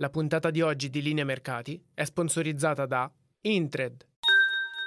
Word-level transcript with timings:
La 0.00 0.08
puntata 0.08 0.50
di 0.50 0.62
oggi 0.62 0.88
di 0.88 1.02
Linea 1.02 1.26
Mercati 1.26 1.78
è 1.92 2.04
sponsorizzata 2.04 2.86
da 2.86 3.12
Intred. 3.42 4.06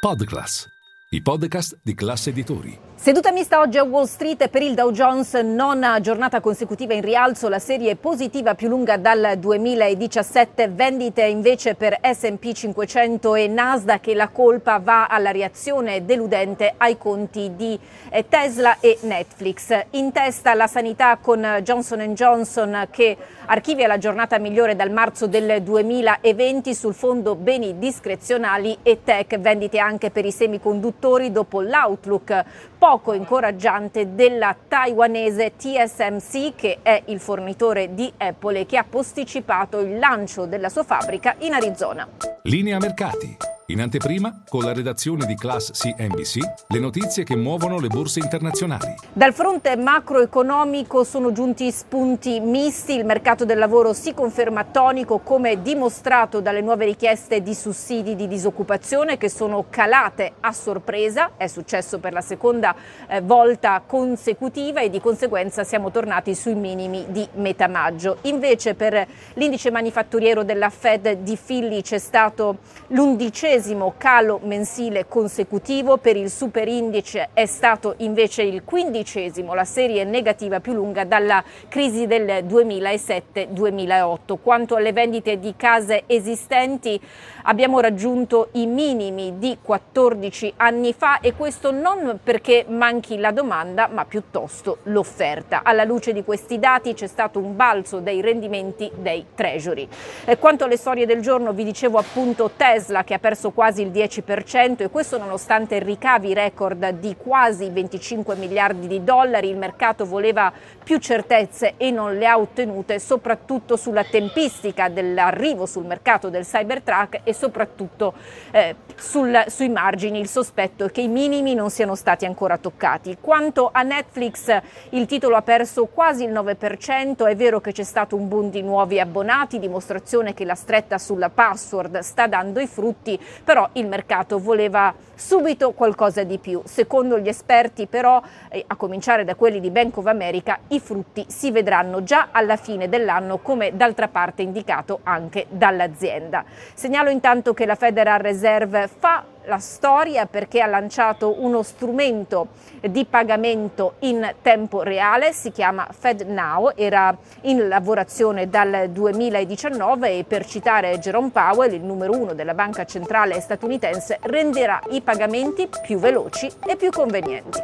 Podclass, 0.00 0.66
i 1.10 1.22
podcast 1.22 1.78
di 1.82 1.94
classe 1.94 2.28
editori. 2.28 2.78
Seduta 2.94 3.30
mista 3.30 3.60
oggi 3.60 3.78
a 3.78 3.84
Wall 3.84 4.04
Street 4.04 4.48
per 4.48 4.60
il 4.60 4.74
Dow 4.74 4.90
Jones, 4.90 5.32
nona 5.34 6.00
giornata 6.00 6.40
consecutiva 6.40 6.92
in 6.92 7.00
rialzo, 7.00 7.48
la 7.48 7.60
serie 7.60 7.96
positiva 7.96 8.54
più 8.54 8.68
lunga 8.68 8.98
dal 8.98 9.38
2017, 9.38 10.68
vendite 10.68 11.22
invece 11.22 11.76
per 11.76 11.98
S&P 12.02 12.52
500 12.52 13.36
e 13.36 13.46
Nasdaq 13.46 14.08
e 14.08 14.14
la 14.14 14.28
colpa 14.28 14.78
va 14.80 15.06
alla 15.06 15.30
reazione 15.30 16.04
deludente 16.04 16.74
ai 16.76 16.98
conti 16.98 17.52
di 17.54 17.78
eh, 18.10 18.28
Tesla 18.28 18.78
e 18.80 18.98
Netflix. 19.02 19.86
In 19.90 20.10
testa 20.12 20.52
la 20.54 20.66
sanità 20.66 21.16
con 21.18 21.60
Johnson 21.62 22.00
Johnson 22.14 22.88
che 22.90 23.16
archivia 23.46 23.86
la 23.86 23.98
giornata 23.98 24.38
migliore 24.38 24.74
dal 24.74 24.90
marzo 24.90 25.28
del 25.28 25.62
2020 25.62 26.74
sul 26.74 26.94
fondo 26.94 27.36
beni 27.36 27.78
discrezionali 27.78 28.76
e 28.82 29.04
tech, 29.04 29.38
vendite 29.38 29.78
anche 29.78 30.10
per 30.10 30.26
i 30.26 30.32
semiconduttori 30.32 30.96
dopo 31.30 31.60
l'outlook 31.60 32.44
poco 32.76 33.12
incoraggiante 33.12 34.14
della 34.14 34.54
taiwanese 34.66 35.52
TSMC 35.56 36.54
che 36.54 36.78
è 36.82 37.02
il 37.06 37.20
fornitore 37.20 37.94
di 37.94 38.12
Apple 38.16 38.60
e 38.60 38.66
che 38.66 38.76
ha 38.76 38.84
posticipato 38.88 39.78
il 39.78 39.98
lancio 39.98 40.46
della 40.46 40.68
sua 40.68 40.84
fabbrica 40.84 41.36
in 41.38 41.54
Arizona. 41.54 42.06
Linea 42.42 42.78
Mercati. 42.78 43.57
In 43.70 43.82
anteprima, 43.82 44.44
con 44.48 44.64
la 44.64 44.72
redazione 44.72 45.26
di 45.26 45.34
Class 45.34 45.72
CNBC, 45.72 46.38
le 46.68 46.78
notizie 46.78 47.22
che 47.22 47.36
muovono 47.36 47.78
le 47.78 47.88
borse 47.88 48.18
internazionali. 48.18 48.94
Dal 49.12 49.34
fronte 49.34 49.76
macroeconomico 49.76 51.04
sono 51.04 51.32
giunti 51.32 51.70
spunti 51.70 52.40
misti, 52.40 52.94
il 52.94 53.04
mercato 53.04 53.44
del 53.44 53.58
lavoro 53.58 53.92
si 53.92 54.14
conferma 54.14 54.64
tonico 54.64 55.18
come 55.18 55.60
dimostrato 55.60 56.40
dalle 56.40 56.62
nuove 56.62 56.86
richieste 56.86 57.42
di 57.42 57.54
sussidi 57.54 58.16
di 58.16 58.26
disoccupazione 58.26 59.18
che 59.18 59.28
sono 59.28 59.66
calate 59.68 60.32
a 60.40 60.52
sorpresa, 60.52 61.32
è 61.36 61.46
successo 61.46 61.98
per 61.98 62.14
la 62.14 62.22
seconda 62.22 62.74
eh, 63.06 63.20
volta 63.20 63.82
consecutiva 63.84 64.80
e 64.80 64.88
di 64.88 64.98
conseguenza 64.98 65.62
siamo 65.62 65.90
tornati 65.90 66.34
sui 66.34 66.54
minimi 66.54 67.04
di 67.10 67.28
metà 67.34 67.68
maggio. 67.68 68.16
Invece 68.22 68.72
per 68.72 69.06
l'indice 69.34 69.70
manifatturiero 69.70 70.42
della 70.42 70.70
Fed 70.70 71.18
di 71.18 71.36
Philly 71.36 71.82
c'è 71.82 71.98
stato 71.98 72.60
l'undicesimo 72.86 73.56
calo 73.96 74.40
mensile 74.42 75.06
consecutivo, 75.08 75.96
per 75.96 76.16
il 76.16 76.30
superindice 76.30 77.30
è 77.32 77.46
stato 77.46 77.94
invece 77.98 78.42
il 78.42 78.62
quindicesimo, 78.64 79.54
la 79.54 79.64
serie 79.64 80.04
negativa 80.04 80.60
più 80.60 80.74
lunga 80.74 81.04
dalla 81.04 81.42
crisi 81.68 82.06
del 82.06 82.44
2007-2008. 82.44 84.38
Quanto 84.40 84.76
alle 84.76 84.92
vendite 84.92 85.38
di 85.38 85.54
case 85.56 86.04
esistenti 86.06 87.00
abbiamo 87.42 87.80
raggiunto 87.80 88.48
i 88.52 88.66
minimi 88.66 89.38
di 89.38 89.58
14 89.60 90.54
anni 90.56 90.92
fa 90.92 91.20
e 91.20 91.34
questo 91.34 91.70
non 91.70 92.20
perché 92.22 92.64
manchi 92.68 93.18
la 93.18 93.32
domanda 93.32 93.88
ma 93.88 94.04
piuttosto 94.04 94.78
l'offerta. 94.84 95.62
Alla 95.64 95.84
luce 95.84 96.12
di 96.12 96.22
questi 96.22 96.58
dati 96.58 96.94
c'è 96.94 97.06
stato 97.06 97.38
un 97.38 97.56
balzo 97.56 98.00
dei 98.00 98.20
rendimenti 98.20 98.90
dei 98.94 99.26
treasury. 99.34 99.88
E 100.24 100.38
quanto 100.38 100.64
alle 100.64 100.76
storie 100.76 101.06
del 101.06 101.20
giorno 101.20 101.52
vi 101.52 101.64
dicevo 101.64 101.98
appunto 101.98 102.50
Tesla 102.56 103.04
che 103.04 103.14
ha 103.14 103.18
perso 103.48 103.50
quasi 103.50 103.82
il 103.82 103.90
10% 103.90 104.82
e 104.82 104.90
questo 104.90 105.18
nonostante 105.18 105.78
ricavi 105.78 106.34
record 106.34 106.90
di 106.90 107.16
quasi 107.16 107.68
25 107.68 108.36
miliardi 108.36 108.86
di 108.86 109.02
dollari. 109.02 109.48
Il 109.48 109.56
mercato 109.56 110.04
voleva 110.04 110.52
più 110.82 110.98
certezze 110.98 111.74
e 111.76 111.90
non 111.90 112.16
le 112.16 112.26
ha 112.26 112.38
ottenute, 112.38 112.98
soprattutto 112.98 113.76
sulla 113.76 114.04
tempistica 114.04 114.88
dell'arrivo 114.88 115.66
sul 115.66 115.84
mercato 115.84 116.28
del 116.28 116.44
Cybertruck 116.44 117.20
e 117.24 117.32
soprattutto 117.32 118.14
eh, 118.50 118.76
sul, 118.96 119.44
sui 119.48 119.68
margini. 119.68 120.18
Il 120.18 120.28
sospetto 120.28 120.86
è 120.86 120.90
che 120.90 121.02
i 121.02 121.08
minimi 121.08 121.54
non 121.54 121.70
siano 121.70 121.94
stati 121.94 122.24
ancora 122.24 122.58
toccati. 122.58 123.18
Quanto 123.20 123.70
a 123.72 123.82
Netflix, 123.82 124.56
il 124.90 125.06
titolo 125.06 125.36
ha 125.36 125.42
perso 125.42 125.86
quasi 125.86 126.24
il 126.24 126.32
9%. 126.32 127.26
È 127.26 127.36
vero 127.36 127.60
che 127.60 127.72
c'è 127.72 127.82
stato 127.82 128.16
un 128.16 128.28
boom 128.28 128.50
di 128.50 128.62
nuovi 128.62 129.00
abbonati, 129.00 129.58
dimostrazione 129.58 130.34
che 130.34 130.44
la 130.44 130.54
stretta 130.54 130.98
sulla 130.98 131.28
password 131.28 131.98
sta 131.98 132.26
dando 132.26 132.60
i 132.60 132.66
frutti, 132.66 133.18
però 133.44 133.68
il 133.72 133.86
mercato 133.86 134.38
voleva 134.38 134.94
subito 135.14 135.72
qualcosa 135.72 136.22
di 136.22 136.38
più. 136.38 136.60
Secondo 136.64 137.18
gli 137.18 137.28
esperti 137.28 137.86
però, 137.86 138.22
eh, 138.48 138.64
a 138.66 138.76
cominciare 138.76 139.24
da 139.24 139.34
quelli 139.34 139.60
di 139.60 139.70
Bank 139.70 139.96
of 139.96 140.06
America, 140.06 140.58
i 140.68 140.80
frutti 140.80 141.24
si 141.28 141.50
vedranno 141.50 142.02
già 142.02 142.28
alla 142.30 142.56
fine 142.56 142.88
dell'anno 142.88 143.38
come 143.38 143.76
d'altra 143.76 144.08
parte 144.08 144.42
indicato 144.42 145.00
anche 145.02 145.46
dall'azienda. 145.48 146.44
Segnalo 146.74 147.10
intanto 147.10 147.54
che 147.54 147.66
la 147.66 147.74
Federal 147.74 148.20
Reserve 148.20 148.88
fa 148.88 149.24
la 149.48 149.58
storia 149.58 150.26
perché 150.26 150.60
ha 150.60 150.66
lanciato 150.66 151.42
uno 151.42 151.62
strumento 151.62 152.48
di 152.80 153.04
pagamento 153.06 153.94
in 154.00 154.34
tempo 154.42 154.82
reale, 154.82 155.32
si 155.32 155.50
chiama 155.50 155.88
FedNow, 155.90 156.72
era 156.76 157.16
in 157.42 157.66
lavorazione 157.66 158.48
dal 158.48 158.90
2019 158.90 160.18
e 160.18 160.24
per 160.24 160.46
citare 160.46 160.98
Jerome 160.98 161.30
Powell, 161.30 161.72
il 161.72 161.82
numero 161.82 162.12
uno 162.12 162.34
della 162.34 162.54
banca 162.54 162.84
centrale 162.84 163.40
statunitense, 163.40 164.18
renderà 164.22 164.80
i 164.90 165.00
pagamenti 165.00 165.68
più 165.82 165.98
veloci 165.98 166.48
e 166.66 166.76
più 166.76 166.90
convenienti. 166.90 167.62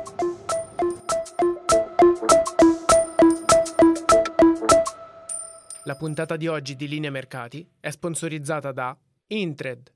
La 5.87 5.97
puntata 5.97 6.37
di 6.37 6.49
oggi 6.49 6.77
di 6.77 6.89
Linea 6.89 7.11
Mercati 7.11 7.69
è 7.79 7.91
sponsorizzata 7.91 8.73
da 8.73 8.97
Intred. 9.27 9.95